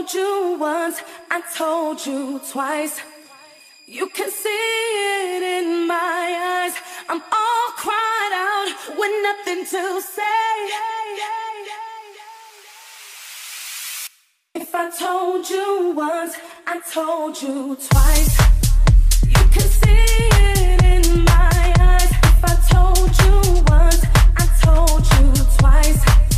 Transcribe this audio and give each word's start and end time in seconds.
told 0.00 0.14
you 0.14 0.56
once, 0.58 1.02
I 1.30 1.42
told 1.54 2.06
you 2.06 2.40
twice. 2.50 3.00
You 3.86 4.08
can 4.08 4.30
see 4.30 4.48
it 4.48 5.42
in 5.42 5.86
my 5.86 6.64
eyes. 6.64 6.74
I'm 7.06 7.20
all 7.20 7.68
cried 7.76 8.32
out 8.32 8.96
with 8.96 9.12
nothing 9.22 9.64
to 9.66 10.00
say. 10.00 10.70
If 14.54 14.74
I 14.74 14.90
told 14.98 15.50
you 15.50 15.92
once, 15.94 16.34
I 16.66 16.80
told 16.90 17.42
you 17.42 17.76
twice. 17.76 18.38
You 19.26 19.44
can 19.52 19.68
see 19.80 20.06
it 20.32 20.82
in 20.82 21.24
my 21.24 21.74
eyes. 21.80 22.10
If 22.10 22.44
I 22.44 22.54
told 22.72 23.10
you 23.22 23.62
once, 23.68 24.02
I 24.38 24.46
told 24.64 25.02
you 25.12 25.44
twice. 25.58 26.29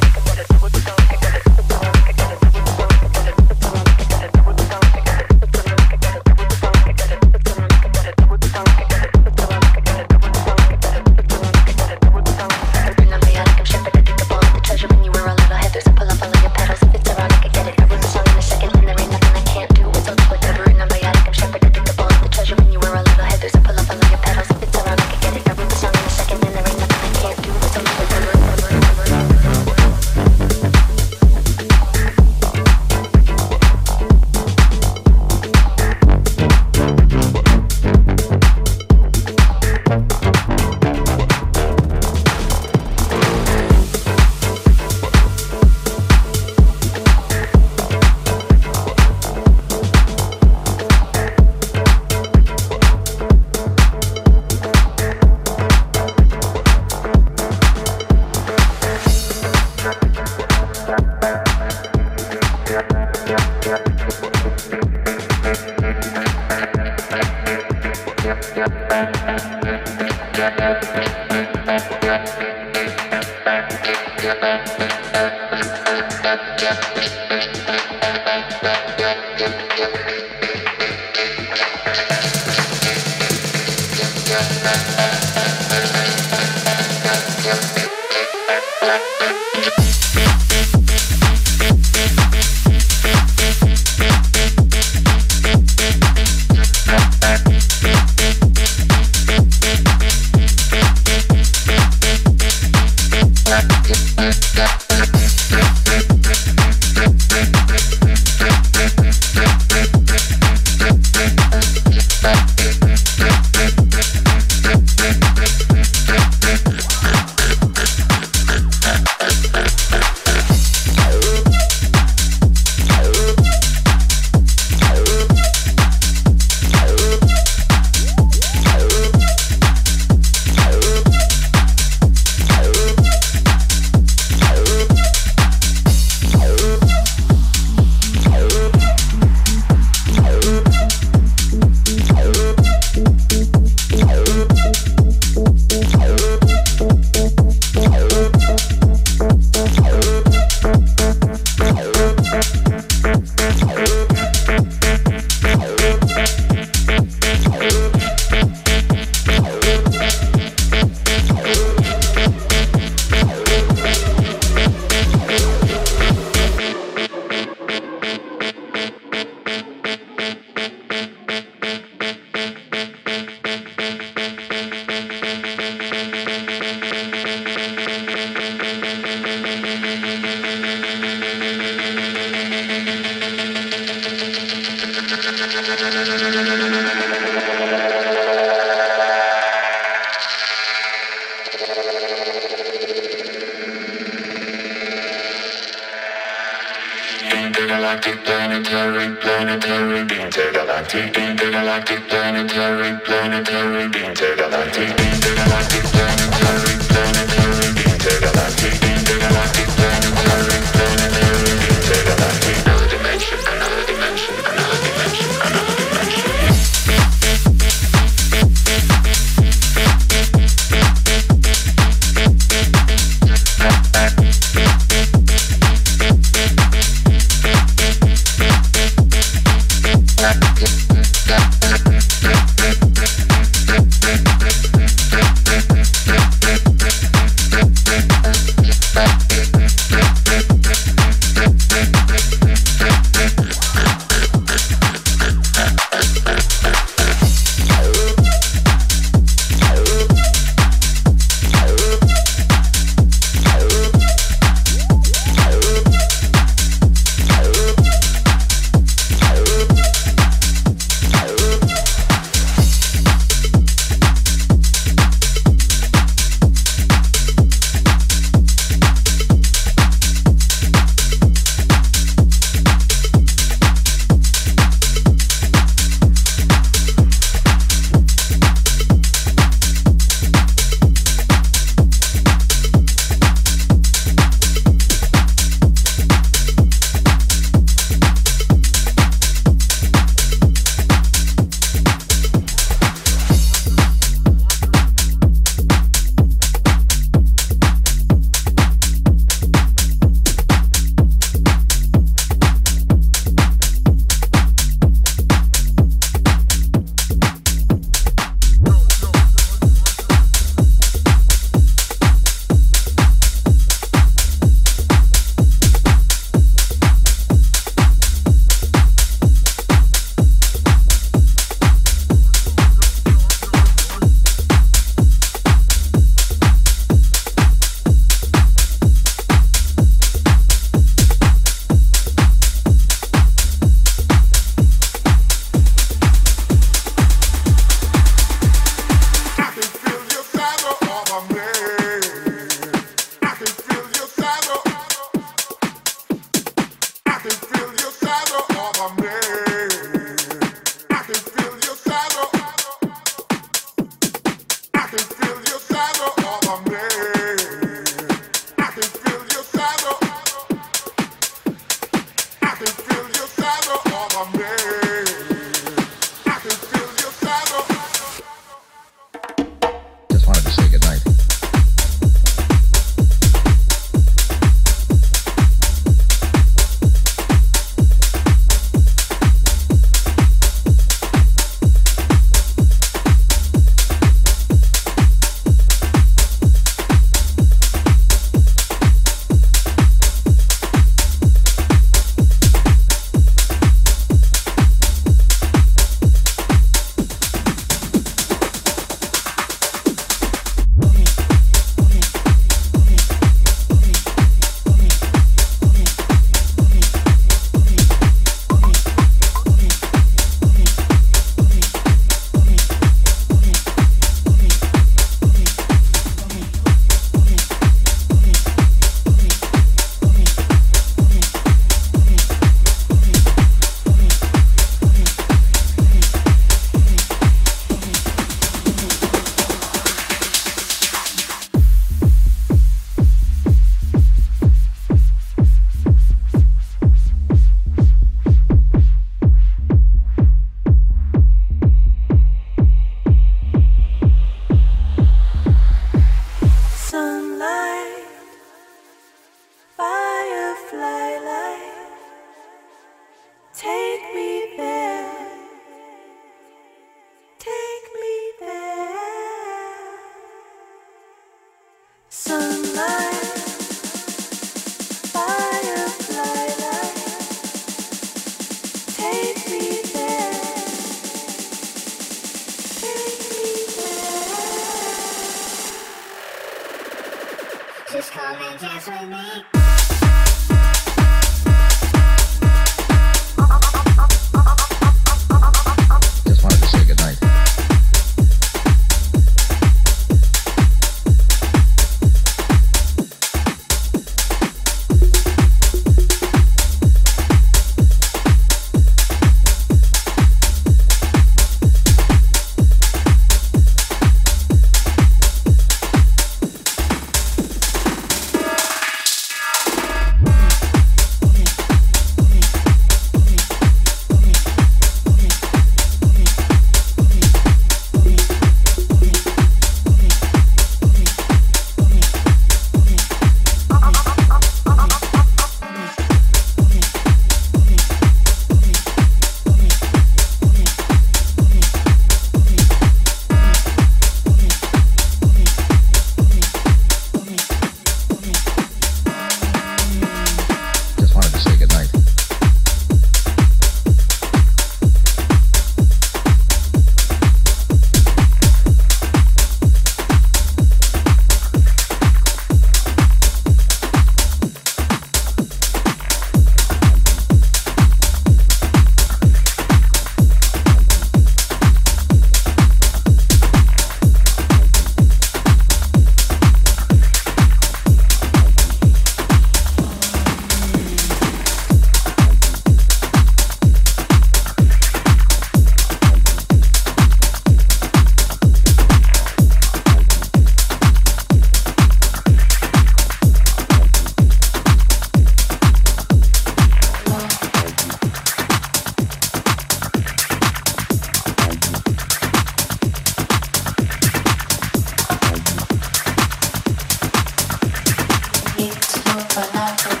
But 599.33 599.53
not. 599.53 600.00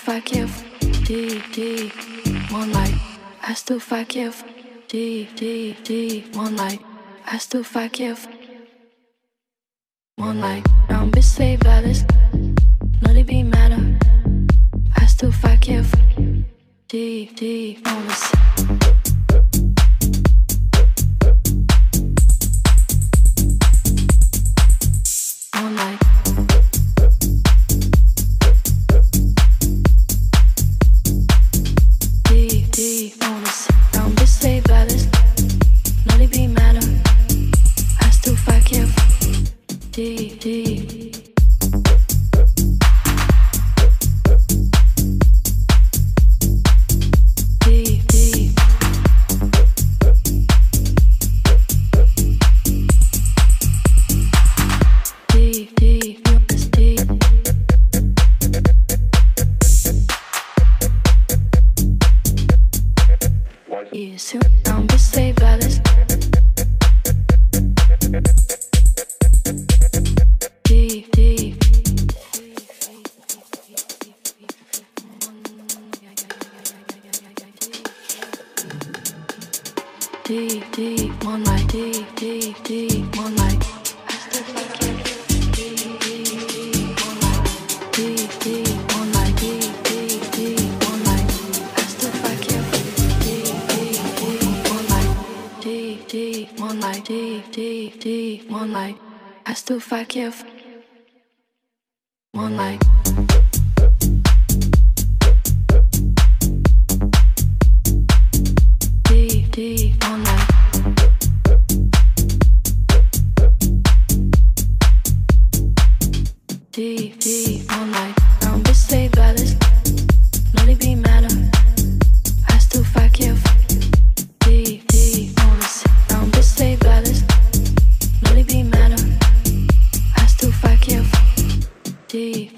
fuck 0.00 0.32
you, 0.34 0.48
deep, 1.04 1.42
deep, 1.52 1.92
one 2.50 2.72
night. 2.72 2.94
I 3.42 3.52
still 3.52 3.78
fuck 3.78 4.14
you, 4.16 4.32
deep, 4.88 5.36
deep, 5.36 5.84
deep, 5.84 6.34
one 6.34 6.56
night. 6.56 6.80
I 7.26 7.36
still 7.36 7.62
fuck 7.62 8.00
you, 8.00 8.16
one 10.16 10.40
night. 10.40 10.66
Don't 10.88 11.10
be 11.10 11.20
saved 11.20 11.64
by 11.64 11.82
this, 11.82 12.04
not 13.02 13.14
it 13.14 13.26
be 13.26 13.42
matter. 13.42 13.98
I 14.96 15.04
still 15.04 15.32
fuck 15.32 15.68
you, 15.68 15.84
deep, 16.88 17.36
deep, 17.36 17.86
honest. 17.86 18.34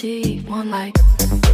deep 0.02 0.48
one 0.48 0.68
like 0.68 1.51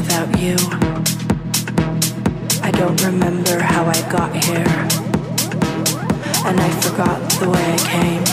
without 0.00 0.32
you. 0.40 0.56
I 2.62 2.70
don't 2.70 2.98
remember 3.04 3.58
how 3.60 3.84
I 3.84 4.00
got 4.08 4.32
here, 4.44 4.72
and 6.48 6.56
I 6.58 6.70
forgot 6.84 7.18
the 7.40 7.48
way 7.52 7.66
I 7.76 7.80
came. 7.94 8.24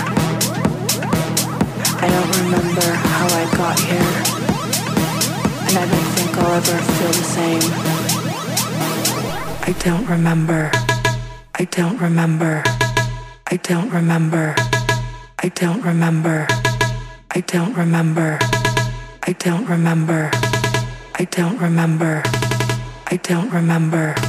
I 2.06 2.08
don't 2.14 2.32
remember 2.42 2.88
how 3.12 3.28
I 3.42 3.46
got 3.62 3.78
here, 3.90 4.14
and 5.68 5.76
I 5.84 5.86
don't 5.92 6.10
think 6.16 6.32
I'll 6.38 6.56
ever 6.62 6.78
feel 6.96 7.14
the 7.22 7.28
same. 7.38 7.66
I 9.70 9.72
don't 9.86 10.08
remember. 10.08 10.72
I 11.56 11.66
don't 11.66 12.00
remember. 12.00 12.64
I 13.54 13.58
don't 13.58 13.90
remember. 13.90 14.56
I 15.44 15.50
don't 15.50 15.82
remember. 15.84 16.48
I 17.36 17.42
don't 17.42 17.74
remember. 17.76 18.40
I 19.30 19.34
don't 19.34 19.66
remember. 19.68 20.47
I 21.20 21.24
don't 21.26 21.58
remember. 21.58 22.22
I 23.08 23.20
don't 23.24 23.50
remember. 23.50 24.27